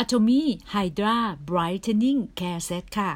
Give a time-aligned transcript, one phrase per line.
[0.00, 0.42] Atomy
[0.74, 1.16] Hydra
[1.48, 3.12] Brightening Care Set ค่ะ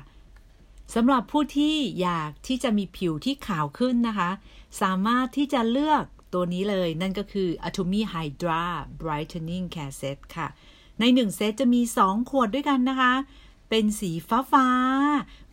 [0.94, 4.30] สำหรับผู้ที่อยากที่จะมีผิวที่ขาวขึ้นนะคะ
[4.80, 8.62] สามารถที่จะเลือกตัวนี้เลยนั่นก็คือ Atomy Hydra
[9.00, 10.48] Brightening Care Set ค่ะ
[11.00, 13.12] ในหนึ่งเซตจะมี 2 ขวดด้วยกันนะคะ
[13.70, 14.68] เป็นสีฟ้าฟ้า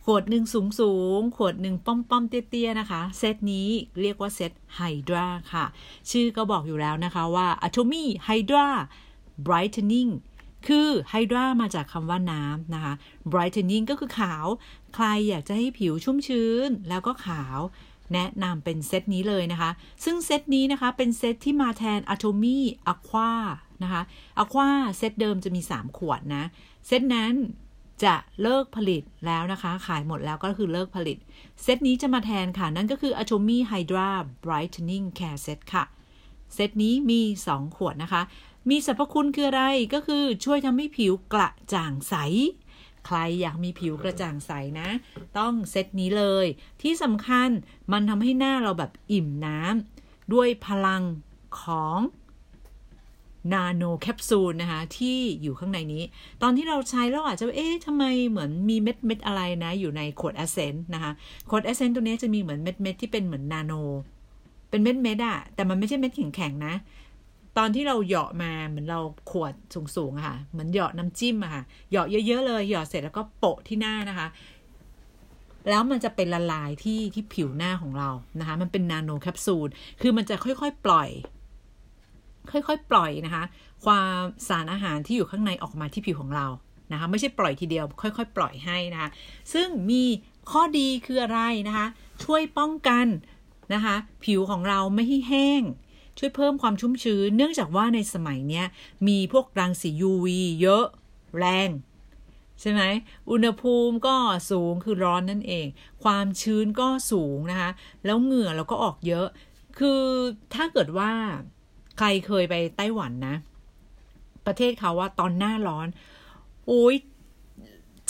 [0.04, 3.68] ขวดหนึ่งสูงสูง ขวดหนึ่งป้อมป้อมเตี้ยๆนะคะ เซตนี้
[4.00, 5.64] เรียกว่าเซต Hydra ค่ะ
[6.10, 8.68] ชื่อก็บอกอยู่แล้วนะคะว่า Atomy Hydra
[9.46, 10.10] Brightening
[10.66, 12.92] คือ Hydra มาจากคำว่าน้ำนะคะ
[13.32, 14.46] brightening ก็คือขาว
[14.94, 17.58] ใครอยากจะให้ผิวชุ่มชื้นแล้วก็ขาว
[18.14, 19.70] แนะนำเป็นเซตนี้เลยนะคะ
[20.04, 22.58] ซึ่งเซตนี้นะคะเป็นเซตที่มาแทน Atomy
[22.92, 23.32] Aqua
[23.82, 24.02] นะคะ
[24.42, 26.44] Aqua เซตเดิมจะมี 3 ขวดนะ
[26.86, 27.34] เซตนั้น
[28.04, 31.16] จะเลิกผลิตแล้วนะคะ ขายหมดแล้วก็คือเลิกผลิต
[31.62, 34.10] เซตนี้จะมาแทนค่ะ นั่นก็คือ Atomy Hydra
[34.44, 35.84] Brightening Care Set ค่ะ
[36.54, 38.22] เซตนี้มี 2 ขวดนะคะ
[38.70, 39.64] มีสรรพคุณคืออะไร
[39.94, 42.14] ก็คือช่วยทำให้ผิวกระจ่างใส
[43.06, 44.88] ใครอยากมีผิวกระจ่างใสนะ
[45.38, 46.46] ต้องเซตนี้เลย
[46.82, 47.48] ที่สำคัญ
[47.92, 51.02] มันทำให้หน้าเราแบบอิ่มน้ำด้วยพลัง
[51.60, 51.98] ของ
[53.52, 56.02] นาโนแคปซูลนะคะ ที่อยู่ข้างในนี้
[56.42, 61.12] ตอนที่เราใช้เราอาจจะเอ๊ะทำไมเหมือนมีเม็ดเม็ดอะไรนะ อยู่ในขวด essence นะคะ
[61.50, 63.72] ขวด essence ตัวนี้จะมีเหมือนเม็ดเม็ดที่เป็นเหมือนนาโน
[64.70, 66.74] เป็นเม็ดเม็ดอะแต่มันไม่ใช่เม็ดแข็งๆนะ
[67.58, 69.54] ตอนที่เราเหยาะมาเหมือนเราขวด
[69.96, 74.28] สูงๆค่ะ เหมือนเหยาะน้ำจิ้มอะค่ะเหยาะเยอะๆเลยเหยาะเสร็จแล้วก็โปะที่หน้านะคะ
[75.70, 78.08] แล้วมันจะเป็นละลายที่ที่ผิวหน้าของเรา
[78.40, 79.68] นะคะ มันเป็นนาโนแคปซูล
[80.00, 81.08] คือมันจะค่อยๆปล่อย
[82.50, 83.44] ค่อยๆปล่อยนะคะ
[83.84, 86.46] ความสารอาหารที่อยู่ข้างในออกมาที่ผิวของเรา
[86.92, 89.08] นะคะ ไม่ใช่ปล่อยทีเดียวค่อยๆ ปล่อยให้นะคะ
[89.52, 90.04] ซึ่งมี
[90.50, 91.86] ข้อดีคืออะไรนะคะ
[92.24, 93.06] ช่วยป้องกัน
[93.74, 95.62] นะคะ ผิวของเราไม่ให้แห้ง
[96.18, 98.62] ช่วยเพิ่มความชุ่มชื้น เนื่องจากว่าในสมัยนี้
[99.08, 100.26] มีพวกรังสี UV
[100.62, 100.84] เยอะ
[101.38, 101.70] แรง
[102.60, 102.82] ใช่ไหม
[103.30, 104.16] อุณหภูมิก็
[104.50, 105.66] สูงคือร้อนนั่นเอง
[106.04, 107.70] ความชื้นก็สูงนะคะ
[108.04, 109.26] แล้วเหงื่อเราก็ออกเยอะ
[109.78, 110.02] คือ
[110.54, 111.10] ถ้าเกิดว่า
[111.98, 113.36] ใครเคยไปไต้หวันนะ
[114.46, 115.86] ประเทศเขาว่าตอนหน้าร้อน
[116.66, 116.94] โอ้ย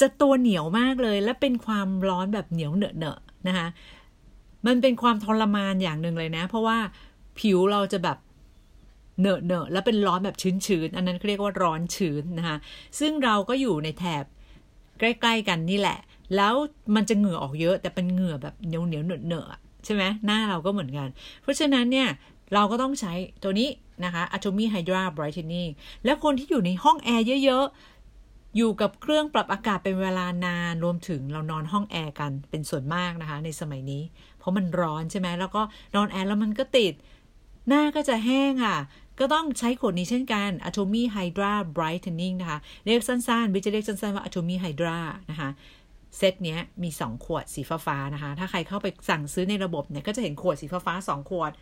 [0.00, 3.68] จะตัวเหนียวมากเลย และเป็นความร้อนแบบเหนียวเหนอะเนอะนะคะ
[4.66, 6.78] มันเป็นความทรมานอย่างหนึ่งเลยนะ เพราะว่า
[7.38, 8.18] ผิวเราจะแบบ
[9.20, 10.36] เนอะเนอะแล้วเป็นร้อนแบบ
[10.66, 12.56] ชื้นๆ อันนั้นเรียกว่าร้อนชื้นนะคะ
[12.98, 14.24] ซึ่งเราก็อยู่ในแถบ
[14.98, 15.98] ใกล้ ๆ กันนี่แหละ
[16.36, 16.54] แล้ว
[16.94, 21.08] มันจะเหงื่อออกเยอะ แต่เป็นเหงื่อแบบเหนียวเหนียวเนอะเนอะใช่ไหมหน้าเราก็เหมือนกัน
[21.42, 22.08] เพราะฉะนั้นเนี่ย
[22.54, 23.12] เราก็ต้องใช้
[23.42, 23.68] ตัวนี้
[24.04, 25.70] นะคะ Atomy Hydra Brightening
[26.04, 34.02] และคนที่อยู่ในห้องแอร์เยอะๆ อยู่กับเครื่องปรับอากาศเป็นเวลานาน รวมถึงเรานอนห้องแอร์กันเป็นส่วนมากนะคะ ในสมัยนี้
[34.38, 35.62] เพราะมันร้อนใช่ไหมแล้วก็
[35.94, 36.94] นอนแอร์แล้วมันก็ติด
[37.68, 38.78] หน้าก็จะแห้งค่ะ
[39.20, 44.98] ก็ต้องใช้ขวดนี้เช่นกัน Atomy Hydra Brightening นะคะ เรียกสั้นๆ วิจะเรียกสั้นๆ ว่า Atomy Hydra
[45.30, 45.48] นะคะ
[46.18, 51.52] เซตเนี้ยมี 2 ขวดสีฟ้าๆนะคะ ถ้าใครเข้าไปสั่งซื้อในระบบเนี่ยก็จะเห็นขวดสีฟ้าๆ2ขวด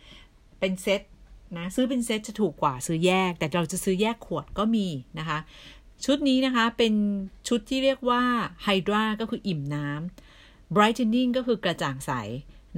[0.59, 1.01] เป็นเซต
[1.57, 4.87] นะซื้อเป็นเซตจะถูกกว่าซื้อแยก แต่เราจะซื้อแยกขวดก็มี
[5.19, 5.39] นะคะ
[6.05, 6.93] ชุดนี้นะคะเป็น
[7.47, 8.23] ชุดที่เรียกว่า
[8.65, 12.11] Hydra ก็คืออิ่มน้ำ Brightening ก็คือกระจ่างใส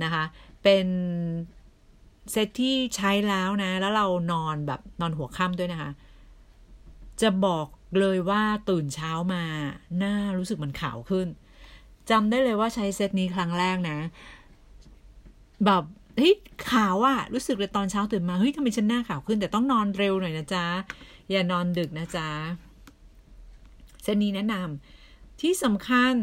[0.04, 0.24] นะคะ
[0.64, 0.88] เป็น
[2.32, 5.92] เซตที่ใช้แล้วนะ แล้วเรานอนแบบนอนหัวค่ำด้วยนะคะ
[7.22, 7.68] จะบอก
[8.00, 9.44] เลยว่าตื่นเช้ามา
[9.98, 11.28] หน้ารู้สึกมันขาวขึ้น
[12.10, 13.98] จำได้เลยว่าใช้เซตนี้ครั้งแรกนะ
[15.66, 15.84] แบบ
[16.18, 16.36] เฮ้ย
[16.72, 20.66] ขาวอะรู้สึกเลยตอนเช้าตื่นมาเฮ้ยทำไมฉันหน้าขาวขึ้น แต่ต้องนอนเร็วหน่อยนะจ๊ะ
[21.32, 22.30] อย่านอนดึกนะจ๊ะ
[24.04, 26.16] เซตนี้แนะนำที่สำคัญ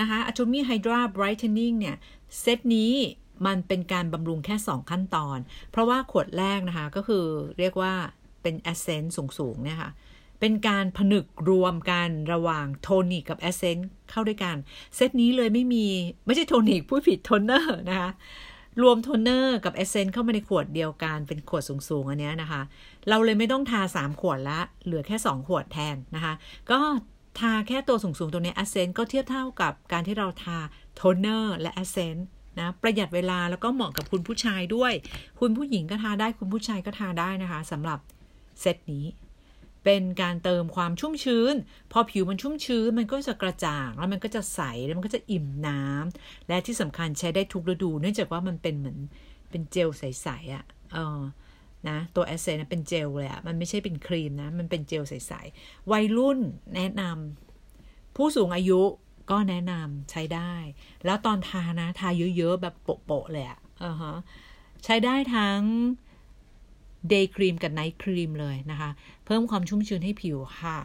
[0.00, 1.96] นะคะ Atomy Hydra Brightening เนี่ย
[2.40, 2.92] เซตนี้
[3.46, 5.38] มันเป็นการบำรุงแค่ 2 ขั้นตอน
[5.70, 7.24] เพราะว่าขวดแรกนะคะก็คือ
[7.58, 7.92] เรียกว่า
[8.42, 9.90] เป็น essence สูงๆเนี่ยค่ะ
[10.40, 14.56] เป็นการผนึกรวมกันระหว่างโทนิกกับ essence เข้าด้วยกัน
[14.96, 15.86] เซตนี้เลยไม่มี
[16.26, 18.10] ไม่ใช่โทนิกผูดผิดโทนเนอร์นะคะ
[18.82, 22.62] รวมโทนเนอร์กับ essence เข้ามาในขวดเดียวกัน เป็นขวดสูงๆ อันนี้นะคะ
[23.08, 26.34] เราเลยไม่ต้องทา 3 ขวดละ เหลือแค่ 2 ขวดแทนนะคะ
[26.70, 26.80] ก็
[27.40, 30.58] ทาแค่ตัวสูงๆ ตัวนี้ essence ก็เทียบเท่ากับการที่เราทา
[30.96, 32.26] โทนเนอร์และ essence
[32.58, 34.92] นะประหยัดเวลาแล้วก็เหมาะกับคุณผู้ชายด้วย
[35.40, 37.98] คุณผู้หญิงก็ทาได้คุณผู้ชายก็ทาได้นะคะสำหรับ
[38.60, 39.04] เซตนี้
[39.84, 41.54] เป็นการเติมความชุ่มชื้น
[41.92, 48.98] พอผิวมันชุ่มชื้นมันก็จะกระจ่างแล้วมันก็จะใสแล้วมันก็จะอิ่มน้ำและที่สำคัญใช้ได้ทุกฤดู เนื่องจากว่ามันเป็นเหมือน
[49.50, 50.64] เป็นเจลใสๆอะ่ะ
[50.94, 51.20] เออ
[51.88, 56.38] นะตัวแอสเซนเป็นเจลเลยอะ่ะมันไม่ใช่เป็นครีมนะ มันเป็นเจลใสๆ วัยรุ่น
[56.76, 58.80] แนะนำผู้สูงอายุ
[59.32, 60.54] ก็แนะนำใช้ได้
[61.04, 62.74] แล้วตอนทานะ ทาเยอะๆ แบบ
[63.06, 64.14] โปะๆเลยอะอ่าฮะ
[64.84, 65.60] ใช้ได้ทั้ง
[67.08, 68.90] day cream กับ night cream เลยนะคะ
[69.24, 70.78] เพิ่มความชุ่มชื้นให้ผิวค่ะ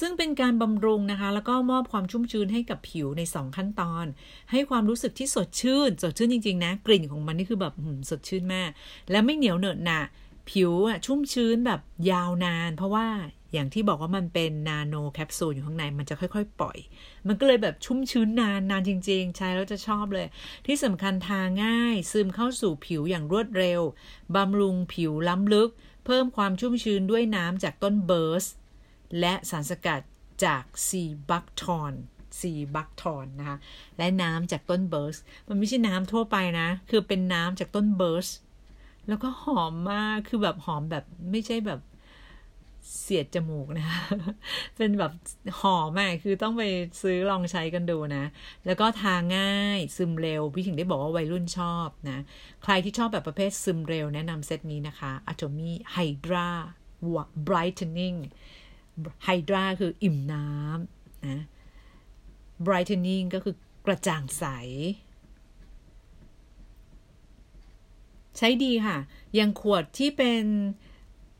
[0.00, 4.06] ซึ่งเป็นการบำรุงนะคะ แล้วก็มอบความชุ่มชื้นให้กับผิวใน 2 ขั้นตอน
[4.50, 7.74] ให้ความรู้สึกที่สดชื่น สดชื่นจริง ๆ นะ กลิ่นของมันนี่คือแบบ
[8.10, 8.70] สดชื่นมาก
[9.10, 10.00] และไม่เหนียวเหนอะหนะ
[10.50, 11.80] ผิวอะชุ่มชื้นแบบ
[12.10, 13.06] ยาวนาน เพราะว่า
[13.52, 16.78] อย่างที่บอกว่ามันเป็นนาโนแคปซูลอยู่ข้างในมันจะค่อย ๆ ปล่อย
[17.26, 20.26] มันก็เลยแบบชุ่มชื้นนานนานจริง ๆ ใช้แล้วจะชอบเลย
[20.66, 23.80] ที่สำคัญทาง่าย ซึมเข้าสู่ผิวอย่างรวดเร็ว
[24.36, 25.70] บำรุงผิวล้ำลึก
[26.04, 28.44] เพิ่มความชุ่มชื้นด้วยน้ำจากต้น birch
[29.20, 30.00] และสารสกัด
[30.44, 31.92] จาก sea buckthorn
[32.40, 33.58] sea buckthorn นะคะ
[33.98, 35.16] และน้ำจากต้น birch
[35.48, 38.28] มันไม่ใช่น้ำทั่วไปนะ คือเป็นน้ำจากต้น birch
[39.08, 41.80] แล้วก็หอมมาก คือแบบหอมแบบไม่ใช่แบบ
[43.00, 44.02] เสียดจมูกนะคะ
[44.76, 45.12] เป็นแบบ
[45.60, 46.62] หอมอะคือต้องไป
[47.02, 48.24] ซื้อลองใช้กันดูนะ
[48.66, 52.18] แล้วก็ทาง่ายซึมเร็ว พี่ถึงได้บอกว่าวัยรุ่นชอบนะ
[52.62, 56.48] ใครที่ชอบแบบประเภทซึมเร็วแนะนำเซตนี้นะคะ Atomy Hydra
[57.48, 58.18] Brightening
[59.26, 61.44] Hydra คืออิ่มน้ำนะ
[62.66, 63.54] Brightening ก็คือ
[63.86, 64.44] กระจ่างใส
[68.36, 68.98] ใช้ดีค่ะ
[69.38, 70.44] ยังขวดที่เป็น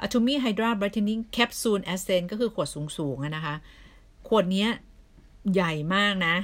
[0.04, 2.68] Atomy Hydra Brightening Capsule Essence ก็คือขวด
[2.98, 3.54] สูงๆนะคะ
[4.28, 4.66] ขวดนี้
[5.52, 6.36] ใหญ่มากนะ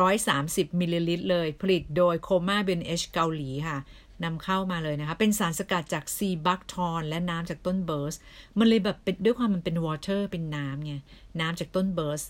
[0.00, 3.78] 130 มิลลิลิตรเลย ผลิตโดย Coma b e n h เกาหลีค่ะ
[4.24, 8.14] นำเข้ามาเลยนะคะ เป็นสารสกัดจาก sea buckthorn และน้ำจากต้น birch
[8.58, 10.94] มันเลยแบบเป็นด้วยความมันเป็น water เป็นน้ำไง
[11.40, 12.22] น้ำจากต้น birch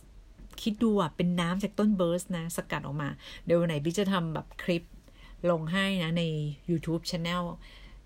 [0.62, 3.08] คิดดูอะ เป็นน้ำจากต้น birch นะ สกัดออกมา
[3.44, 4.82] เดี๋ยววันไหนพี่จะทำแบบคลิป
[5.50, 6.22] ลงให้นะใน
[6.70, 7.44] YouTube Channel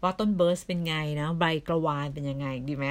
[0.03, 2.87] ว่าต้นเบิร์สเป็นไงนะใบกระวานเป็นยังไงดีไหม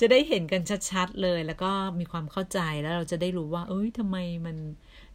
[0.00, 4.56] จะได้เห็นกันชัดๆเลยแล้วก็มีความเข้าใจแล้วเราจะได้รู้ว่า เอ้ยทำไมมัน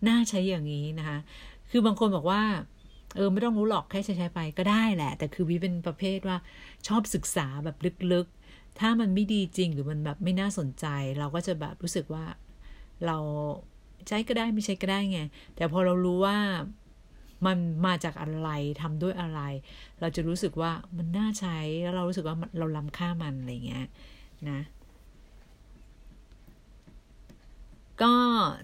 [0.08, 1.18] น่าใช้อย่างนี้นะคะ
[1.72, 2.42] คือบางคนบอกว่า
[3.16, 6.38] เออไม่ต้องรู้หรอกแค่ใช้ใช้ไปก็ได้แหละ แต่คือวิเป็นประเภทว่า
[6.88, 7.78] ชอบศึกษาแบบ
[8.14, 10.86] ลึกๆ ถ้ามันไม่ดีจริงหรือมันแบบไม่น่าสนใจ
[11.20, 12.26] เราก็จะแบบรู้สึกว่า
[13.06, 13.18] เรา
[14.08, 15.20] ใช้ก็ได้ไม่ใช้ก็ได้ไง
[15.56, 16.38] แต่พอเรารู้ว่า
[17.46, 18.50] มันมาจากอะไร
[18.82, 19.42] ทำด้วยอะไร
[20.00, 23.86] เราจะรู้สึกว่ามันน่าใช้แล้วเรารู้สึกว่าเราล้ำค่ามันอะไรเงี้ย
[24.50, 24.60] นะ
[28.02, 28.14] ก็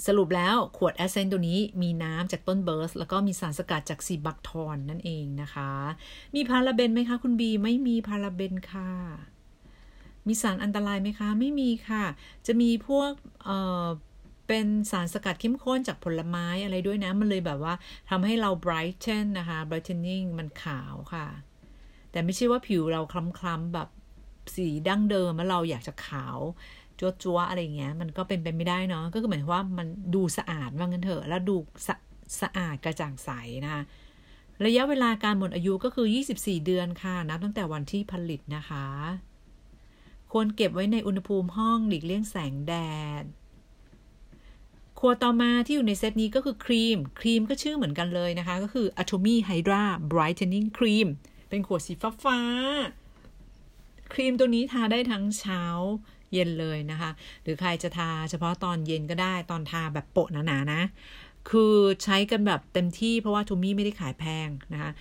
[0.07, 5.71] สรุปแล้วขวดแอสเซนตัวนี้มีน้ำจากต้นเบิร์ส แล้วก็มีสารสกัดจากซีบักทอนนั่นเองนะคะ
[6.35, 8.91] มีพาราเบนไหมคะคุณบี ไม่มีพาราเบนค่ะ
[10.27, 12.03] มีสารอันตรายไหมคะ ไม่มีค่ะ
[12.47, 13.11] จะมีพวก
[13.43, 13.87] เอ่อ
[14.47, 17.73] เป็นสารสกัดเข้มข้นจากผลไม้อะไรด้วยนะ มันเลยแบบว่า
[18.09, 21.27] ทำให้เรา brighten นะคะ brightening มันขาวค่ะ
[22.11, 23.89] แต่ไม่ใช่ว่าผิวเราคล้ำๆแบบ
[24.55, 26.37] สีดั้งเดิมแล้วเราอยากจะขาว
[26.99, 31.55] จั๊วๆอะไรเงี้ย มันก็เป็นไปไม่ได้เนาะ ก็คือหมายว่ามันดูสะอาดว่างั้นเถอะ แล้วดู
[31.87, 31.95] สะ
[32.41, 33.29] สะอาดกระจ่างใส
[33.65, 33.81] นะคะ
[34.65, 38.85] ระยะเวลาการหมดอายุก็คือ 24 เดือนค่ะ นับตั้งแต่วันที่ผลิตนะคะ
[40.31, 42.73] ควรเก็บไว้ในอุณหภูมิห้องหลีกเลี่ยงแสงแด
[43.21, 43.23] ด
[45.07, 51.07] วดต่อมาที่อยู่ในเซตนี้ก็คือครีม ครีมก็ชื่อเหมือนกันเลยนะคะ ก็คือ Atomy Hydra Brightening Cream
[51.49, 52.39] เป็นขวดสีฟ้าฟ้า
[54.13, 55.63] ครีมตัวนี้ทาได้ทั้งเช้า
[56.33, 57.11] เย็นเลยนะคะ
[57.43, 60.81] หรือใครจะทาเฉพาะตอนเย็นก็ได้ตอนทาแบบโปะหนาๆนะ
[61.49, 64.91] คือใช้กันแบบเต็มที่เพราะว่าทูมี่ไม่ได้ขายแพงนะคะ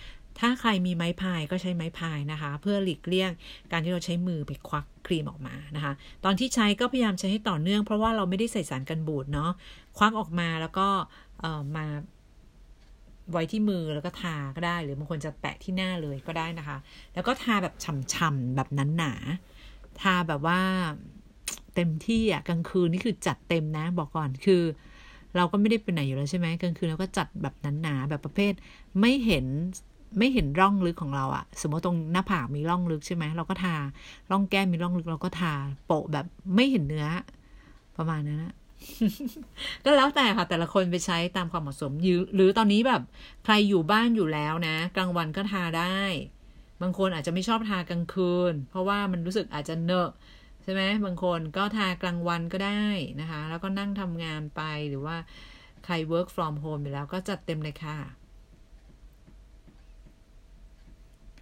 [0.40, 3.30] ถ้าใครมีไม้พายก็ใช้ไม้พายนะคะ เพื่อหลีกเลี่ยง
[3.72, 5.92] การที่เราใช้มือไปควักครีมออกมานะคะ
[6.24, 9.50] ตอนที่ใช้ก็พยายามใช้ให้ต่อเนื่องเพราะว่าเราไม่ได้ใส่สารกันบูดเนาะ
[9.96, 10.88] ควักออกมาแล้วก็
[11.76, 11.86] มา
[13.32, 16.78] ไว้ที่มือแล้วก็ทาก็ได้ หรือบางคนจะแปะที่หน้าเลยก็ได้นะคะ
[17.14, 17.74] แล้วก็ทาแบบ
[18.14, 19.14] ฉ่ำๆแบบนั้นหนา
[20.00, 20.60] ทาแบบว่า
[21.74, 24.62] เต็มที่อะกลางคืนนี่คือจัดเต็มนะบอกก่อนคือ
[25.36, 28.52] เราก็ไม่ได้ไปไหนอยู่แล้วใช่ไหมกลางคืนเราก็จัดแบบนั้นหนาแบบประเภท
[29.00, 29.46] ไม่เห็น
[30.18, 33.76] ไม่เห็นร่องลึกของเราอะสมมติตรงหน้าผากมีร่องลึกใช่ไหมเราก็ทา
[34.30, 35.54] ร่องแก้มมีร่องลึกเราก็ทา
[35.86, 37.06] โปะแบบไม่เห็นเนื้อ
[37.96, 38.54] ประมาณนั้นนะ
[39.84, 41.92] ก็แล้วแต่ค่ะ แต่ละคนไปใช้ตามความเหมาะสม
[42.34, 43.02] หรือตอนนี้แบบ
[43.44, 46.00] ใครอยู่บ้านอยู่แล้วนะ กลางวันก็ทาได้
[46.82, 50.10] บางคนอาจจะไม่ชอบทากลางคืน เพราะว่ามันรู้สึกอาจจะเนอะ
[50.62, 52.84] ใช่ไหมบางคนก็ทากลางวันก็ได้
[53.20, 55.16] นะคะ แล้วก็นั่งทำงานไปหรือว่า
[55.84, 57.98] ใคร work from home ไปแล้วก็จัดเต็มเลยค่ะ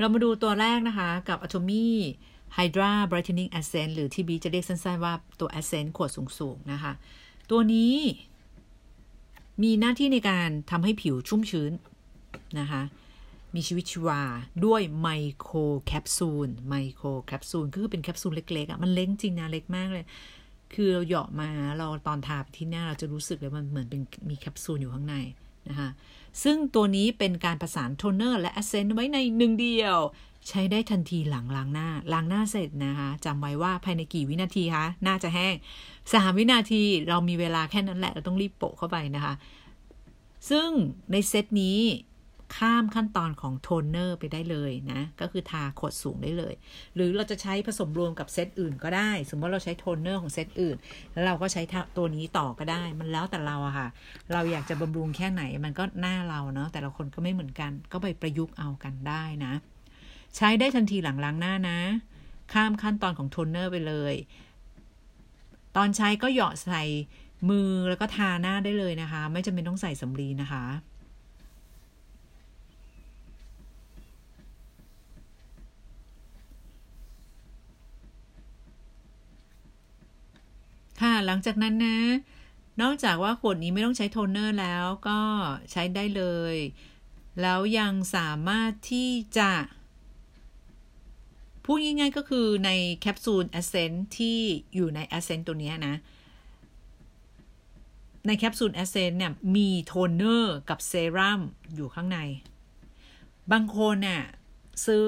[0.00, 1.86] เรามาดูตัวแรกนะคะ กับ Atomy
[2.56, 6.92] Hydra Brightening Essence หรือที่บีจะเรียกสั้นๆว่าตัว Essence ขวดสูงๆนะคะ
[7.50, 7.94] ตัวนี้
[9.62, 11.72] มีหน้าที่ในการทำให้ผิวชุ่มชื้น
[12.58, 12.82] นะคะ
[13.54, 14.20] มีชีวิตชีวา
[14.64, 20.04] ด้วยไมโครแคปซูลไมโครแคปซูลก็คือเป็นแคปซูลเล็กๆอะค่ะมันเล็กจริงนะ เล็กมากเลย
[20.74, 25.16] คือเราเหยาะมาเราตอนทาที่หน้าเราจะรู้สึกเลยมันเหมือนเป็นมีแคปซูลอยู่ข้างใน
[25.68, 25.88] นะคะ
[26.42, 29.96] ซึ่งตัวนี้เป็นการผสานโทนเนอร์และ essence ไว้ในหนึ่งเดียว
[30.48, 35.54] ใช้ได้ทันทีหลังล้างหน้า ล้างหน้าเสร็จนะคะจำไว้ว่าภายในกี่วินาทีคะหน้าจะแห้ง
[36.12, 39.34] สามวินาทีเรามีเวลาแค่นั้นแหละเราต้องรีบโปะเข้าไปนะคะ
[40.50, 40.68] ซึ่ง
[41.12, 41.78] ในเซตนี้
[42.56, 46.54] ข้ามขั้นตอนของโทนเนอร์ไปได้เลยนะ ก็คือทาขวดสูงได้เลย
[46.94, 50.76] หรือเราจะใช้ผสมรวมกับเซตอื่นก็ได้ สมมติเราใช้โทนเนอร์ของเซตอื่น
[51.12, 51.62] แล้วเราก็ใช้
[51.96, 53.88] ตัวนี้ต่อก็ได้ มันแล้วแต่เราอะค่ะ
[54.32, 59.52] เราอยากจะบำรุงแค่ไหนมันก็หน้าเราเนาะ แต่ละคนก็ไม่เหมือนกัน ก็ไปประยุกต์เอากันได้นะ
[60.36, 61.78] ใช้ได้ทันทีหลังล้างหน้านะ
[62.52, 64.14] ข้ามขั้นตอนของโทนเนอร์ไปเลย
[65.76, 66.82] ตอนใช้ก็หยอดใส่
[67.50, 70.64] มือแล้วก็ทาหน้าได้เลยนะคะ ไม่จำเป็นต้องใส่สำลีนะคะ
[81.00, 81.98] ค่ะหลังจากนั้นนะ
[82.82, 85.20] นอกจากว่าขวดนี้ไม่ต้องใช้โทนเนอร์แล้วก็
[85.72, 86.56] ใช้ได้เลย
[87.40, 89.52] แล้วยังสามารถที่จะ
[91.64, 94.38] พูดง่ายๆก็คือในแคปซูล essence ที่
[94.74, 95.94] อยู่ใน essence ตัวนี้นะ
[98.26, 101.40] ในแคปซูล essence เนี่ยมีโทนเนอร์กับเซรั่ม
[101.74, 102.18] อยู่ข้างใน
[103.52, 104.22] บางคนเนี่ย
[104.86, 105.06] ซื้อ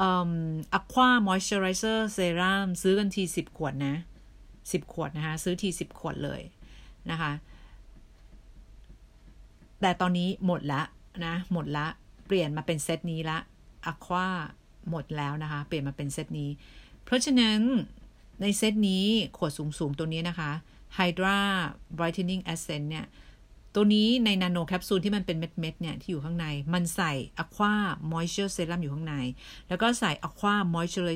[0.00, 3.94] Aqua Moisturizer Serum ซื้อกันทีสิบขวดนะ
[4.70, 6.40] 10 ขวดนะคะ ซื้อที 10 ขวดเลย
[7.10, 7.32] นะคะ
[9.80, 10.82] แต่ตอนนี้หมดละ
[11.26, 11.86] นะ หมดละ
[12.26, 13.38] เปลี่ยนมาเป็นเซตนี้ละ
[13.86, 14.28] Aqua
[14.90, 16.50] หมดแล้วนะคะ เปลี่ยนมาเป็นเซตนี้
[17.04, 17.60] เพราะฉะนั้น
[18.40, 19.04] ในเซตนี้
[19.36, 20.50] ขวดสูงๆ ตัวนี้นะคะ
[20.98, 21.38] Hydra
[21.98, 23.06] Brightening Essence เนี่ย
[23.74, 27.12] ตัวนี้ในนาโนแคปซูลที่มันเป็นเม็ดๆเนี่ยที่อยู่ข้างใน มันใส่
[27.42, 27.74] Aqua
[28.12, 29.14] Moisture Serum อยู่ข้างใน
[29.68, 31.10] แล้วก็ใส่ Aqua Moisture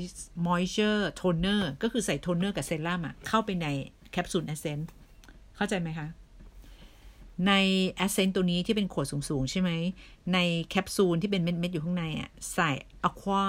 [0.46, 3.66] Moisture Toner ก็คือใส่โทนเนอร์กับเซรั่มอะเข้าไปใน
[4.10, 4.88] แคปซูล essence
[5.56, 6.08] เข้าใจไหมคะ
[7.46, 7.52] ใน
[7.90, 9.70] essence ตัวนี้ที่เป็นขวดสูง ๆ ใช่ไหม
[10.34, 10.38] ใน
[10.70, 12.70] แคปซูลที่เป็นเม็ด ๆ อยู่ข้างในอะใส่
[13.08, 13.46] Aqua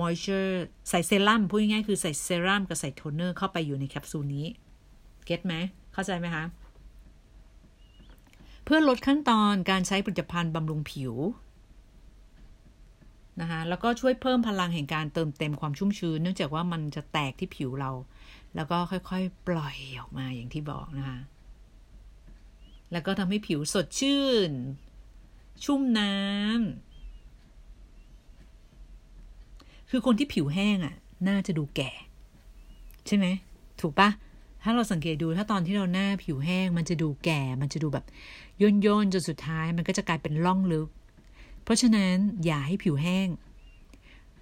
[0.00, 0.52] Moisture
[0.88, 4.46] ใส่เซรั่มพูดง่ายๆคือใส่เซรั่มกับใส่โทนเนอร์เข้าไปอยู่ในแคปซูลนี้
[5.24, 5.54] get ไหม
[5.94, 6.44] เข้าใจไหมคะ
[8.64, 11.14] เพื่อลดขั้นตอนการใช้ผลิตภัณฑ์บำรุงผิว
[13.40, 17.90] นะคะแล้วก็ช่วยเพิ่มพลังแห่งการเติมเต็มความชุ่มชื้น เนื่องจากว่ามันจะแตกที่ผิวเรา
[18.54, 21.18] แล้วก็ค่อยๆ ปล่อยออกมาอย่างที่บอกนะคะ
[22.92, 24.50] แล้วก็ทำให้ผิวสดชื่น
[25.64, 26.92] ชุ่มน้ำ
[29.90, 30.96] คือคนที่ผิวแห้งอะ่ะ
[31.28, 31.90] น่าจะดูแก่
[33.06, 33.26] ใช่ไหม
[33.80, 34.08] ถูกปะ
[34.62, 38.04] ถ้าเราสังเกตดูถ้าตอนที่เราหน้าผิวแห้ง มันจะดูแก่ มันจะดูแบบ
[38.62, 40.88] ย่นย่นจนสุดท้าย มันก็จะกลายเป็นร่องลึก
[41.64, 42.14] เพราะฉะนั้น
[42.44, 43.28] อย่าให้ผิวแห้ง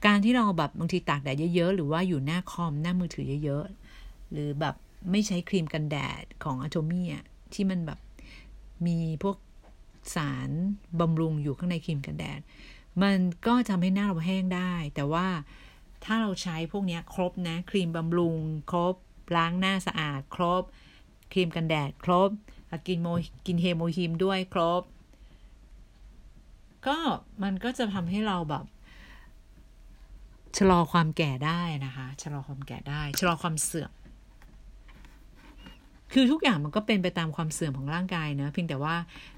[0.07, 4.75] การที่เราแบบบางทีตากแดดเยอะๆ หรือว่าอยู่หน้าคอมหน้ามือถือเยอะๆ หรือแบบ
[5.11, 7.25] ไม่ใช้ครีมกันแดดของ Atomy อะ
[7.55, 7.99] ที่มันแบบ
[8.87, 9.37] มีพวก
[10.15, 10.51] สาร
[11.01, 12.41] บำรุงอยู่ข้างในครีมกันแดด
[13.03, 15.27] มันก็ทำให้หน้าเราแห้งได้ แต่ว่า
[16.05, 18.37] ถ้าเราใช้พวกนี้ครบนะ ครีมบำรุง
[18.71, 18.95] ครบ
[19.37, 20.63] ล้างหน้าสะอาดครบ
[21.33, 22.31] ครีมกันแดดครบ
[22.89, 23.09] กินโม
[23.47, 24.83] กิน HemoHIM ด้วยครบ
[26.87, 26.97] ก็
[27.43, 28.65] มันก็จะทำให้เราแบบ
[30.59, 33.93] ชะลอความแก่ได้นะคะชะลอความแก่ได้ชะลอความเสื่อม
[36.13, 38.95] คือทุกอย่างมันก็เป็นไปตามความเสื่อมของร่างกายนะเพียงแต่ว่า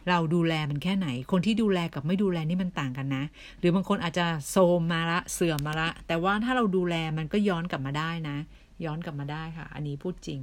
[0.08, 3.24] เราดูแลมันแค่ไหน คนที่ดูแลกับไม่ดูแลนี่มันต่างกันนะ
[3.58, 8.36] หรือบางคนอาจจะโซมมาละเสื่อมมาละ แต่ว่าถ้าเราดูแลมันก็ย้อนกลับมาได้นะ
[8.84, 10.40] ย้อนกลับมาได้ค่ะ อันนี้พูดจริง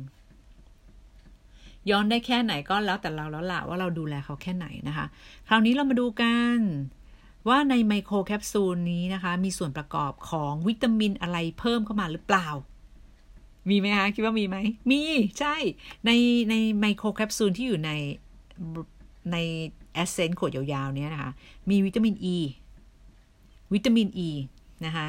[1.89, 5.05] ย้อนได้แค่ไหนก็แล้วแต่เราแล้วล่ะว่าเราดูแลเขาแค่ไหนนะคะ
[5.47, 6.59] คราวนี้เรามาดูกัน
[7.47, 12.47] ว่าในไมโครแคปซูลนี้นะคะ มีส่วนประกอบของวิตามินอะไรเพิ่มเข้ามาหรือเปล่า
[13.69, 14.57] มีไหมคะ คิดว่ามีไหม
[14.89, 15.01] มี
[15.39, 15.55] ใช่
[16.05, 16.11] ใน
[16.49, 17.91] ในไมโครแคปซูลที่อยู่ใน
[19.31, 19.37] ใน
[19.93, 21.31] essence ขวดยาวๆเนี้ยนะคะ
[21.69, 22.39] มีวิตามินอ e, ี
[23.73, 24.31] วิตามินอ e ี
[24.85, 25.07] นะคะ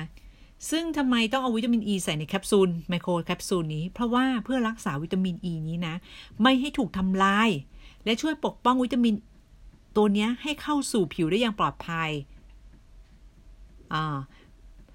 [0.71, 5.95] ซึ่งทำไมต้องเอาวิตามินอ e ีใส่ในแคปซูลไมโครแคปซูลนี้ เพราะว่าเพื่อรักษาวิตามินอ e ีนี้นะ
[6.43, 7.49] ไม่ให้ถูกทำลาย
[8.05, 9.14] และช่วยปกป้องวิตามิน
[9.97, 12.11] ตัวนี้ให้เข้าสู่ผิวได้อย่างปลอดภัย
[13.95, 14.17] อ่า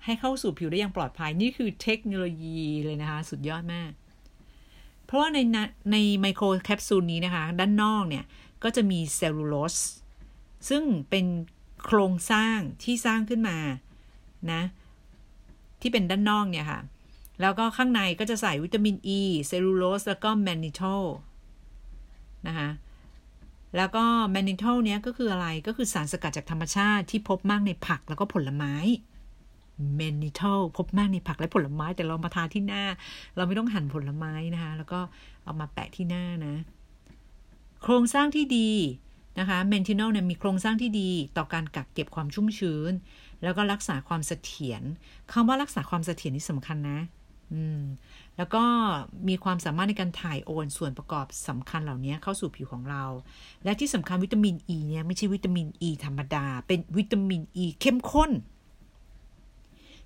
[0.06, 3.92] ให้เข้าสู่ผิวได้อย่างปลอดภัย นี่คือเทคโนโลยีเลยนะคะ สุดยอดมาก
[5.06, 5.40] เพราะว่าใน
[5.92, 8.26] ในไมโครแคปซูลนี้นะคะ ด้านนอกเนี่ย
[8.64, 9.78] ก็จะมีเซลลูโลส
[10.70, 11.26] ซึ่งเป็น
[11.86, 13.58] โครงสร้างที่สร้างขึ้นมา
[14.52, 14.62] นะ
[15.82, 16.82] ที่เป็นด้านนอกเนี่ยค่ะ
[17.42, 21.04] แล้วก็ข้างในก็จะใส่วิตามินอ e, ีเซลลูโลสแล้วก็แมนนิโทล
[22.48, 22.70] นะคะ
[23.78, 28.76] แล้วก็แมนนิโทลเนี้ยก็คืออะไรก็คือสารสกัดจากธรรมชาติที่พบมากในผักแล้วก็ผลไม้
[29.96, 32.84] แมนนิโทลพบมากในผักและผลไม้ แต่เรามาทาที่หน้า
[33.36, 35.00] เราไม่ต้องหั่นผลไม้นะคะ แล้วก็
[35.44, 36.56] เอามาแปะที่หน้านะ
[37.84, 38.72] โครงสร้างที่ดี
[39.40, 42.94] นะคะแมนนิทอลเนี่ยมีโครงสร้างที่ดีต่อการกักเก็บความชุ่มชื้น
[43.46, 44.82] แล้วก็รักษาความเสถียร
[45.32, 47.00] คำว่ารักษาความเสถียรนี่สำคัญนะ
[47.54, 47.82] อืม
[48.38, 48.64] แล้วก็
[49.30, 53.04] มีความสามารถในการถ่ายโอนส่วนประกอบสำคัญเหล่านี้เข้าสู่ผิวของเรา
[53.64, 58.32] และที่สำคัญวิตามินอ e ีเนี่ยไม่ใช่วิตามินอ e ีธรรมดา เป็นวิตามินอ e ีเข้มข้น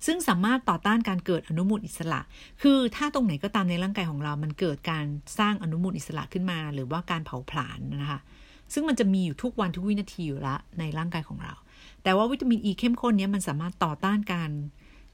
[0.06, 2.20] ซึ่งสามารถต่อต้านการเกิดอนุมูลอิสระ
[2.62, 5.06] คือถ้าตรงไหนก็ตามในร่างกายของเรา มันเกิดการ
[5.38, 8.20] สร้างอนุมูลอิสระขึ้นมา หรือว่าการเผาผลาญนะคะ
[8.72, 11.54] ซึ่งมันจะมีอยู่ทุกวันทุกวินาทีอยู่ละในร่างกายของเรา
[12.02, 14.50] แต่ว่าวิตามินอ e ีเข้มข้นนี้มันสามารถต่อต้านการ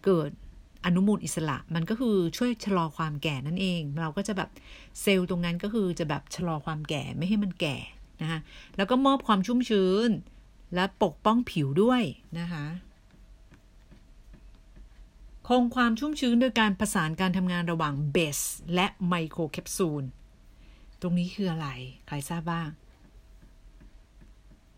[0.05, 0.31] เกิด
[0.85, 4.51] อนุมูลอิสระ มันก็คือช่วยชะลอความแก่นั่นเอง เราก็จะแบบ
[5.01, 7.77] เซลล์ตรงนั้นก็คือจะแบบชะลอความแก่ไม่ให้มันแก่
[8.23, 8.41] นะคะ
[8.77, 10.11] แล้วก็มอบความชุ่มชื้น
[10.75, 12.03] และปกป้องผิวด้วย
[12.39, 12.65] นะคะ
[15.49, 18.39] คงความชุ่มชื้นโดยการประสานการทำงานระหว่างเบส
[18.75, 20.05] และไมโครแคปซูล
[21.01, 21.69] ตรงนี้คืออะไร
[22.07, 22.69] ใครทราบบ้าง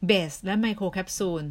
[0.06, 1.44] เบสและไมโครแคปซูล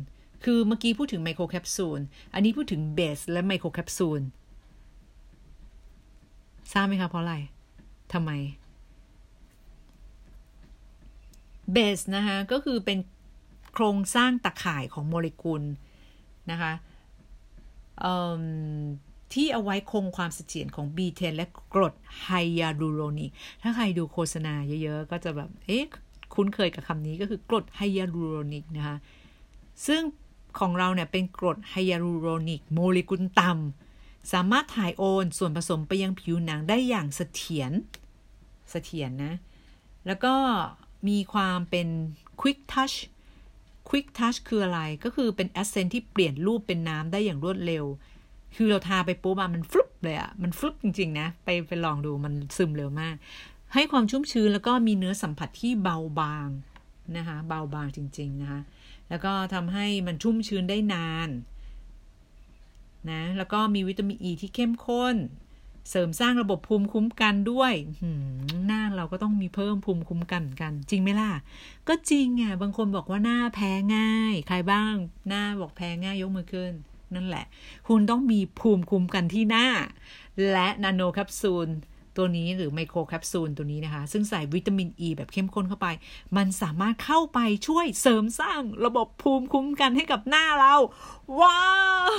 [0.44, 2.02] คือเมื่อกี้พูดถึงไมโครแคปซูล
[2.34, 4.22] อันนี้พูดถึงเบสและไมโครแคปซูล
[6.74, 7.36] ทราบไหมคะเพราะอะไร
[8.14, 8.32] ทำไม
[11.74, 13.00] เบสนะคะ ก็คือเป็น
[13.74, 15.64] โครงสร้างตะข่ายของโมเลกุล
[16.52, 16.72] นะคะ
[19.34, 22.30] ที่เอาไว้คงความเสถียรของ B10 และกรดไฮ
[22.60, 24.54] ยาลูโรนิก ถ้าใครดูโฆษณา
[24.84, 25.84] เยอะๆ ก็จะแบบ เอ๊ะ
[26.34, 28.98] คุ้นเคยกับคำนี้ก็คือกรดไฮยาลูโรนิกนะคะ
[29.88, 30.02] ซึ่ง
[30.60, 37.72] ของเราเนี่ยเป็นกรดไฮยาลูโรนิกโมเลกุลต่ำสามารถถ่ายโอนส่วนผสมไปยังผิวหนังได้อย่างเสถียร
[38.72, 39.34] เสถียรนะ
[40.08, 40.34] แล้วก็
[41.08, 41.88] มีความเป็น
[42.42, 42.96] quick touch
[43.90, 47.86] quick touch คืออะไรก็คือเป็น essence ที่เปลี่ยนรูปเป็นน้ำได้อย่างรวดเร็ว
[48.56, 53.16] คือเราทาไปปุ๊บมันฟลุปเลยอะมันฟลุปจริง ๆ นะ ไปไปลองดูมันซึมเร็วมาก
[53.74, 56.48] ให้ความชุ่มชื้นแล้วก็มีเนื้อสัมผัสที่เบาบาง
[57.18, 58.62] นะคะ เบาบางจริง ๆ นะคะ
[59.10, 61.30] แล้วก็ทำให้มันชุ่มชื้นได้นาน
[63.12, 65.16] นะแล้วก็มีวิตามินอ e ีที่เข้มข้น
[65.90, 67.74] เสริมสร้างระบบภูมิคุ้มกันด้วย
[68.68, 71.32] หน้าเราก็ต้องมีเพิ่มภูมิคุ้มกันกัน จริงไหมล่ะ
[71.88, 74.96] ก็จริงอะบางคนบอกว่าหน้าแพ้ง่าย ใครบ้าง
[75.30, 76.74] หน้าบอกแพ้ง่ายยกมือขึ้น
[77.16, 77.46] นั่นแหละ
[77.88, 79.68] คุณต้องมีภูมิคุ้มกันที่หน้า
[80.52, 81.70] และนาโนแคปซูล
[82.18, 85.88] ตัวนี้หรือไมโครแคปซูลตัวนี้นะคะ ซึ่งใส่วิตามินอ e ีแบบเข้มข้นเข้าไป
[86.38, 90.76] มันสามารถเข้าไปช่วยเสริมสร้างระบบภูมิคุ้มกันให้กับหน้าเรา
[91.40, 91.62] ว้า
[92.08, 92.12] ว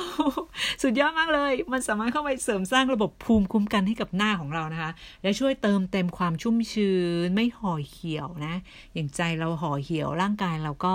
[0.82, 4.90] สุดยอดมากเลย มันสามารถเข้าไปเสริมสร้างระบบภูมิคุ้มกันให้กับหน้าของเรานะคะ
[5.22, 8.54] และช่วยเติมเต็มความชุ่มชื้นไม่ห่อเหี่ยวนะ
[8.94, 10.94] อย่างใจเราห่อเหี่ยวร่างกายเราก็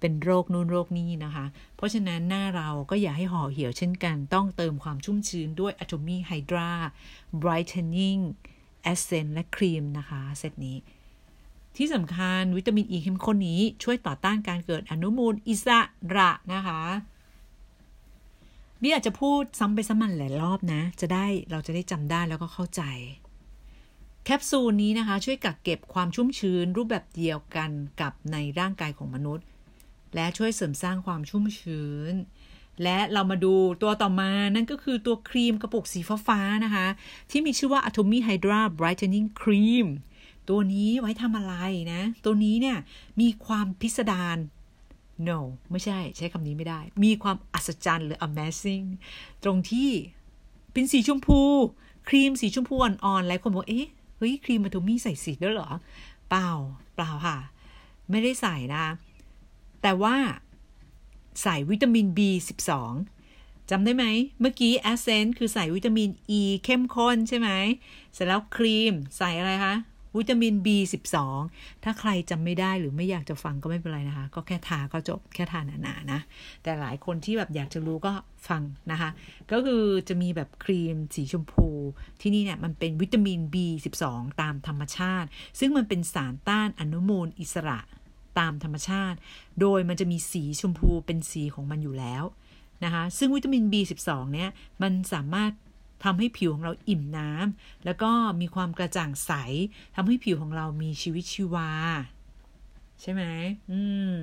[0.00, 1.44] เป็นโรคนู่นโรคนี้นะคะ
[1.80, 6.70] เพราะฉะนั้นหน้าเราก็อย่าให้ห่อเหี่ยวเช่นกัน ต้องเติมความชุ่มชื้นด้วย Atomy Hydra
[7.42, 8.22] Brightening
[8.92, 10.76] Essence และครีมนะคะเซตนี้
[11.76, 15.62] ที่สำคัญวิตามินอ e ีเข้มข้นนี้ช่วยต่อต้านการเกิดอนุมูลอิส
[16.16, 16.80] ระนะคะ
[18.82, 22.82] นี่อาจจะพูดซ้ำไปซ้ำมันหลายรอบนะ จะได้เราจะได้จำได้แล้วก็เข้าใจ
[24.24, 29.46] แคปซูลนี้นะคะ ช่วยกักเก็บความชุ่มชื้นรูปแบบเดียวกันกับในร่างกายของมนุษย์
[30.14, 32.14] และช่วยเสริมสร้างความชุ่มชื้น
[32.82, 36.86] และเรามาดูตัวต่อมานั่นก็คือตัวครีมกระปุกสีฟ้าๆนะคะ
[37.30, 39.86] ที่มีชื่อว่า Atomy Hydra Brightening Cream
[40.48, 41.54] ตัวนี้ไว้ทำอะไร
[41.92, 42.78] นะ ตัวนี้เนี่ย
[43.20, 44.36] มีความพิสดาร
[45.28, 45.38] no
[45.70, 48.86] ไม่ใช่ใช้คำนี้ไม่ได้ มีความอัศจรรย์หรือ amazing
[49.44, 49.90] ตรงที่
[50.72, 51.40] เป็นสีชมพู
[52.08, 55.70] ครีมสีชมพูอ่อนๆหลายคนบอกเอ๊ะเฮ้ยครีมมาทูมี่ใส่สีด้วยเหรอ
[56.28, 56.50] เปล่า
[56.94, 57.38] เปล่าค่ะ
[58.10, 58.84] ไม่ได้ใส่นะ
[59.82, 60.16] แต่ว่า
[61.42, 62.70] ใส่วิตามิน B12
[63.70, 64.04] จำได้ไหม
[64.40, 67.50] เมื่อกี้ essence คือใส่วิตามิน E เข้มข้นใช่ไหม
[68.14, 69.74] เสร็จแล้วครีมใส่อะไรคะ
[70.18, 71.16] วิตามิน B12
[71.84, 76.20] ถ้าใครจำไม่ได้หรือไม่อยากจะฟังก็ไม่เป็นไรนะคะ ก็แค่ทาก็จบแค่ทาหนาๆนะ
[76.62, 78.12] แต่หลายคนที่แบบอยากจะรู้ก็
[78.48, 79.10] ฟังนะคะ
[79.52, 81.68] ก็คือจะมีแบบครีมสีชมพู
[82.20, 84.04] ที่นี่เนี่ยมันเป็นวิตามิน B12
[84.40, 87.80] ตามธรรมชาติ ซึ่งมันเป็นสารต้านอนุมูลอิสระ
[88.38, 89.18] ตามธรรมชาติ
[89.60, 92.24] โดยมันจะมีสีชมพูเป็นสีของมันอยู่แล้ว
[92.84, 94.50] นะคะซึ่งวิตามิน B12 เนี่ย
[94.82, 95.52] มันสามารถ
[96.04, 99.32] ทำให้ผิวของเราอิ่มน้ำแล้วก็มีความกระจ่างใส
[99.96, 101.70] ทำให้ผิวของเรามีชีวิตชีวา
[103.00, 103.22] ใช่ไหม
[103.70, 103.80] อื
[104.12, 104.16] ม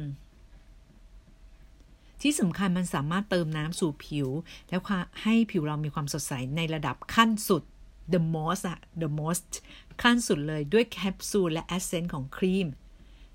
[2.21, 4.27] ที่สำคัญมันสามารถเติมน้ำสู่ผิว
[4.69, 4.81] แล้ว
[5.21, 7.63] ให้ผิวเรามีความสดใสในระดับขั้นสุด
[8.13, 9.51] the most อะ the most
[10.01, 12.67] ขั้นสุดเลยด้วยแคปซูลและ essence ของครีม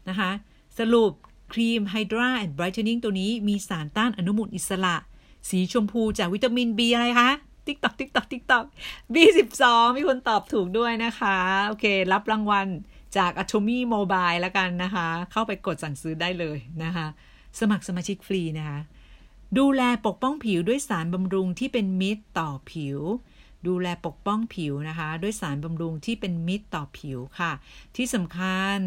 [0.08, 0.30] นะคะ
[0.78, 1.12] สรุป
[1.52, 4.96] ครีม Hydra and Brightening ตัวนี้มีสารต้านอนุมูลอิสระ
[5.50, 7.30] สีชมพูจากวิตามิน B อะไรคะ
[7.66, 8.64] ติ๊กตอกติ๊กตอกติ๊กตอก
[9.14, 9.62] B12
[9.96, 12.66] มีคนตอบถูกด้วยนะคะ โอเค รับรางวัล
[13.16, 17.06] จาก Atomy Mobile แล้วกันนะคะ เข้าไปกดสั่งซื้อได้เลยนะคะ
[17.60, 18.78] สมัครสมาชิกฟรีนะคะ
[19.58, 22.98] ดูแลปกป้องผิวด้วยสารบำรุงที่เป็นมิตรต่อผิว
[23.66, 27.52] ดูแลปกป้องผิวนะคะ ด้วยสารบำรุงที่เป็นมิตรต่อผิวค่ะ
[27.96, 28.78] ที่สำคัญ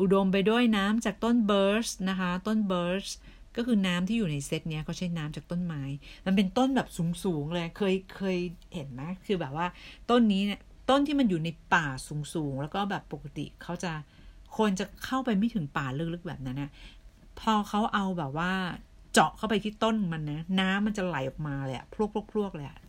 [0.00, 3.06] อุดมไปด้วยน้ำจากต้นเบิร์สนะคะ ต้นเบิร์ส
[3.56, 5.82] ก็คือน้ำที่อยู่ในเซตเนี้ยเขาใช้น้ำจากต้นไม้
[6.26, 6.88] มันเป็นต้นแบบ
[7.24, 8.38] สูงๆเลย เคยเคย
[8.74, 9.66] เห็นไหมคือแบบว่า
[10.10, 11.86] ต้นนี้เนี่ยต้นที่มันอยู่ในป่า
[12.34, 13.92] สูงๆ แล้วก็แบบปกติเขาจะ
[14.56, 16.70] คนจะเข้าไปไม่ถึงป่าลึกๆแบบนั้นนะ
[17.40, 18.52] พอเขาเอาแบบว่า
[19.12, 22.80] เจาะเข้าไปที่ต้นมันนะ น้ำมันจะไหลออกมาเลยอะพวกพวกเลยอะ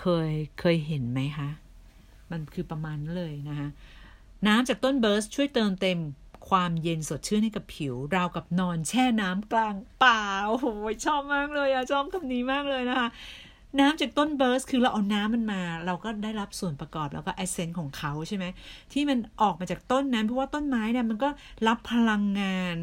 [0.00, 1.48] เคยเคยเห็นไหมคะ
[2.30, 3.68] มันคือประมาณนั้นเลยนะคะ
[4.46, 5.98] น้ำจากต้นเบิร์สช่วยเติมเต็ม
[6.48, 10.66] ความเย็นสดชื่นให้กับผิว ราวกับนอนแช่น้ำกลางป่าโอ้โห
[11.06, 13.08] ชอบมากเลยอะชอบคำนี้มากเลยนะคะ
[13.80, 18.44] น้ำจากต้น birch คือเราเอาน้ำมันมา เราก็ได้รับส่วนประกอบแล้วก็ essence ของเขาใช่ไหม
[18.92, 21.28] ที่มันออกมาจากต้นนั้นเพราะว่าต้นไม้เนี่ยมันก็
[21.68, 22.76] รับพลังงาน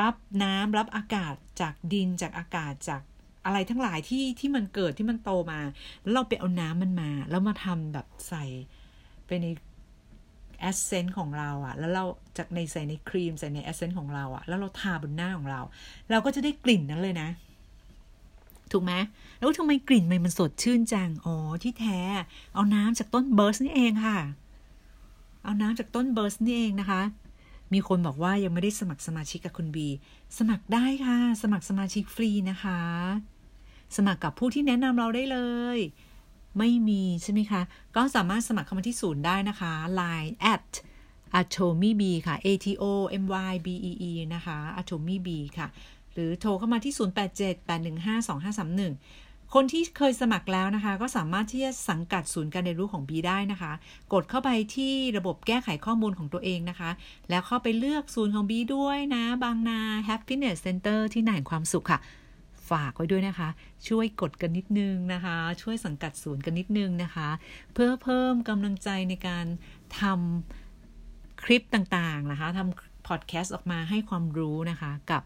[0.00, 3.02] รับน้ำรับอากาศจากดินจากอากาศจาก
[3.44, 5.60] อะไรทั้งหลายที่ที่มันเกิดที่มันโตมา
[6.02, 8.44] แล้วเราไปเอาน้ำมันมา แล้วมาทำแบบใส่
[9.26, 9.46] ไปใน
[10.60, 12.04] essence ของเราอะแล้วเรา
[12.38, 15.60] จากในใส่ในครีมใส่ใน essence ของเราอะแล้วเราทาบนหน้าของเรา
[16.10, 17.28] เราก็จะได้กลิ่นนั้นเลยนะ
[18.72, 18.92] ถูกไหม
[19.38, 22.00] แล้วทำไมกลิ่นมันมันสดชื่นจัง อ๋อ ที่แท้
[22.54, 24.18] เอาน้ำจากต้น birch นี่เองค่ะ
[25.44, 27.02] เอาน้ำจากต้น birch นี่เองนะคะ
[27.72, 29.88] มีคนบอกว่ายังไม่ได้สมัครสมาชิกกับคุณบี
[30.38, 32.80] สมัครได้ค่ะ สมัครสมาชิกฟรีนะคะ
[33.96, 35.38] สมัครกับผู้ที่แนะนำเราได้เล
[35.76, 35.78] ย
[36.58, 37.62] ไม่มีใช่ไหมคะ
[37.96, 40.68] ก็สามารถสมัครเข้ามาที่ศูนย์ได้นะคะ Line at
[41.40, 42.84] atomy b ค่ะ a t o
[43.22, 45.68] m y b e e นะคะ atomy b ค่ะ
[46.12, 47.04] หรือโทรเข้ามาที่ 0878152531
[49.54, 53.72] คนที่เคยสมัครแล้วนะคะ ก็สามารถที่จะสังกัดศูนย์การเรียนรู้ของ B ได้นะคะ
[54.12, 56.90] กดเข้าไปที่ระบบแก้ไขข้อมูลของตัวเองนะคะ
[57.30, 61.98] แล้วเข้าไปเลือกศูนย์ของ B ด้วยนะ บางนา Happiness Center ที่ไหนความสุขค่ะ
[62.70, 63.48] ฝากไว้ด้วยนะคะ
[63.88, 67.28] ช่วยกดกันนิดนึงนะคะ ช่วยสังกัดศูนย์กันนิดนึงนะคะ
[67.74, 69.46] เพื่อเพิ่มกำลังใจในการ
[70.00, 75.22] ทำคลิปต่างๆนะคะทำพอดแคสต์ออกมาให้ความรู้นะคะกับ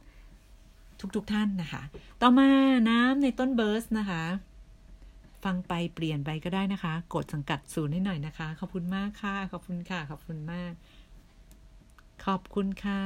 [1.17, 1.83] ทุกๆทท่านนะคะ
[2.23, 2.49] ต่อมา
[2.91, 4.23] น้ำในต้นเบิร์สนะคะ
[5.45, 10.73] ฟังไปเปลี่ยนไปก็ได้นะคะ กดสังกัดศูนย์ให้หน่อยนะคะ ขอบคุณมากค่ะ ขอบคุณค่ะ ขอบคุณมาก
[12.27, 13.03] ขอบคุณค่ะ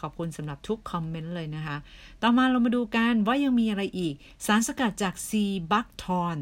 [0.00, 1.76] ขอบคุณสำหรับทุกคอมเมนต์เลยนะคะ
[2.22, 4.14] ต่อมาเรามาดูกันว่ายังมีอะไรอีก
[4.46, 6.36] สารสกัดจาก sea buckthorn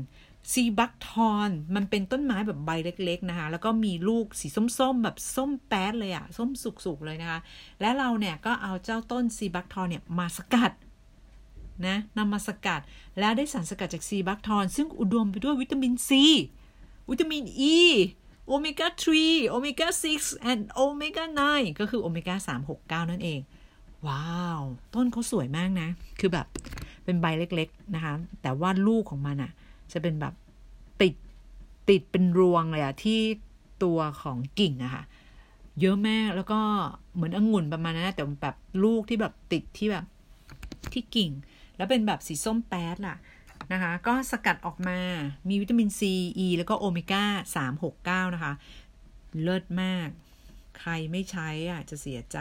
[0.53, 4.47] sea buckthorn มันเป็นต้นไม้แบบใบเล็ก ๆ นะคะ แล้วก็มีลูกสี
[4.79, 6.51] ส้ม ๆ แบบส้มแป๊ดเลยอะส้ม
[6.85, 7.41] สุก ๆ เลยนะคะ
[7.81, 10.73] และเราเนี่ยก็เอาเจ้าต้น sea buckthorn เนี่ยมาสกัด
[11.87, 12.81] นะนำมาสกัด
[13.19, 16.25] แล้วได้สารสกัดจาก sea buckthorn ซึ่งอุดมไปด้วยวิตามินซี
[17.11, 17.79] วิตามินอี
[18.53, 18.88] โอเมก้า
[19.21, 19.88] 3โอเมก้า
[20.19, 23.41] 6 and โอเมก้า9ก็คือโอเมก้า3 6 9 นั่นเอง
[24.07, 24.62] ว้าว
[24.95, 25.88] ต้นเขาสวยมากนะ
[26.21, 26.47] คือแบบ
[27.05, 29.51] เป็นใบเล็กๆนะคะ แต่ว่าลูกของมันอะ่ะ
[29.93, 30.35] จะเป็นแบบ
[31.03, 31.15] ติด
[31.88, 33.21] ติดเป็นรวงเลยอะที่
[33.85, 35.05] ตัวของกิ่งอะคะ่ะ
[35.81, 36.61] เยอะแม่แล้วก็
[37.15, 40.05] เหมือนองุ่นประมาณนั้นแต่แบบลูกที่แบบติดที่แบบ
[40.93, 41.31] ที่กิ่ง
[41.77, 43.17] แล้วเป็นแบบสีส้มแป๊ดล่ะ
[43.73, 44.99] นะคะ ก็สกัดออกมา
[45.49, 47.25] มีวิตามินซีอ e แล้วก็โอเมก้า
[47.57, 48.53] สามหกเก้านะคะ
[49.43, 50.09] เลิศมาก
[50.79, 52.39] ใครไม่ใช้อะจะเสียใจ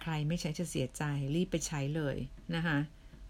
[0.00, 1.04] ใครไม่ใช้จะเสียใจ
[1.34, 2.16] รีบไปใช้เลย
[2.54, 2.78] นะคะ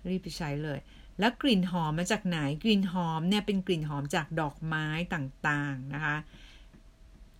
[0.09, 0.79] รีบไปใช้เลย
[1.21, 6.17] แล้วกลิ่นหอมมาจากไหน กลิ่นหอมเนี่ยเป็นกลิ่นหอมจากดอกไม้ต่างๆนะคะ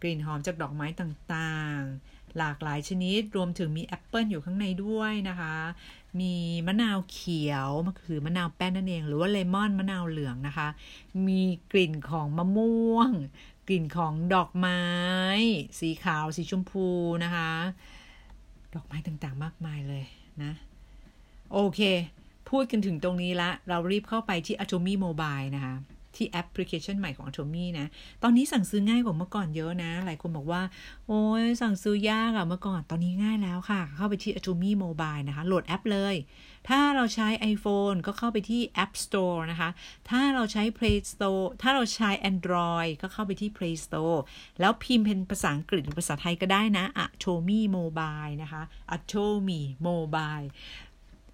[0.03, 5.57] กลิ่นหอมจากดอกไม้ต่างๆ หลากหลายชนิด รวมถึงมีแอปเปิลอยู่ข้างในด้วยนะคะ
[6.21, 6.35] มี
[6.67, 10.69] มะนาวเขียวมันคือมะนาวแป้นนั่นเอง หรือว่าเลมอนมะนาวเหลืองนะคะ
[11.27, 11.43] มี
[11.73, 13.11] กลิ่นของมะม่วง
[13.69, 14.83] กลิ่นของดอกไม้
[15.81, 16.89] สีขาวสีชมพู
[17.25, 17.51] นะคะ
[18.75, 20.05] ดอกไม้ต่างๆมากมายเลย
[20.43, 20.53] นะ
[21.53, 21.81] โอเค
[22.49, 25.75] พูดกันถึงตรงนี้ละ เรารีบเข้าไปที่ Atomy Mobile นะคะ
[26.17, 27.87] ที่แอปพลิเคชันใหม่ของ Atomy นะ
[28.23, 30.63] ตอนนี้สั่งซื้อง่ายกว่าเมื่อก่อนเยอะนะ หลายคนบอกว่า
[31.07, 36.15] โอ้ยสั่งซื้อยากอะเมื่อก่อน ตอนนี้ง่ายแล้วค่ะ เข้าไปที่ Atomy Mobile นะคะ โหลดแอปเลย
[36.69, 39.71] ถ้าเราใช้ iPhone ก็เข้าไปที่ App Store นะคะ
[40.11, 44.19] ถ้าเราใช้ Play Store ถ้าเราใช้ Android ก็เข้าไปที่ Play Store
[44.61, 48.63] แล้วพิมพ์เป็นภาษาอังกฤษหรือภาษาไทยก็ได้นะ Atomy Mobile นะคะ
[48.97, 50.47] Atomy Mobile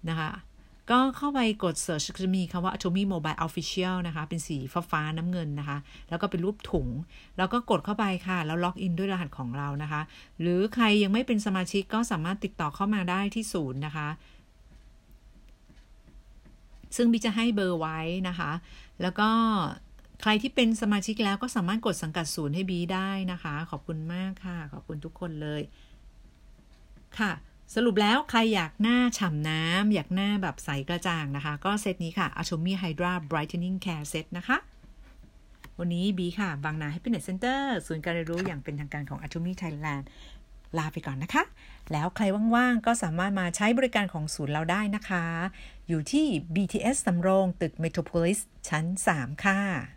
[0.09, 0.29] นะคะ
[0.91, 5.77] ก็เข้าไปกด search จะมีคำว่า Atomy Mobile Official นะคะ เป็นสีฟ้าฟ้าน้ำเงินนะคะ
[6.09, 6.87] แล้วก็เป็นรูปถุง
[7.37, 10.01] แล้วก็กดเข้าไปค่ะ แล้วล็อกอินด้วยรหัสของเรานะคะ
[10.41, 14.07] หรือใครยังไม่เป็นสมาชิกก็สามารถติดต่อเข้ามาได้ที่ศูนย์นะคะ
[16.95, 18.51] ซึ่งบิจะให้เบอร์ไว้นะคะ
[19.01, 19.29] แล้วก็
[20.21, 25.61] ใครที่เป็นสมาชิกแล้วก็สามารถกดสังกัดศูนย์ให้บีได้นะคะ ขอบคุณมากค่ะ ขอบคุณทุกคนเลย
[27.19, 27.31] ค่ะ
[27.73, 34.57] สรุปแล้วใครอยากหน้าฉ่ำน้ำ อยากหน้าแบบใสกระจ่างนะคะ ก็เซตนี้ค่ะ Atomy Hydra Brightening Care Set นะคะ
[35.79, 40.03] วันนี้บีค่ะ บางนา Happiness Center ศูนย์การเรียนรู้อย่างเป็นทางการของ Atomy Thailand
[40.77, 41.43] ลาไปก่อนนะคะ
[41.91, 42.23] แล้วใคร
[42.55, 45.25] ว่างๆ ก็สามารถมาใช้บริการของศูนย์เราได้นะคะ
[45.87, 46.25] อยู่ที่
[46.55, 48.85] BTS สำโรงตึก Metropolis ชั้น
[49.17, 49.94] 3 ค่ะ